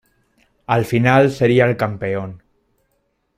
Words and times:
Al 0.65 0.85
final 0.85 1.29
sería 1.29 1.65
el 1.65 1.77
campeón. 1.77 2.41